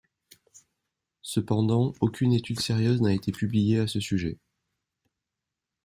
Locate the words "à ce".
3.81-3.99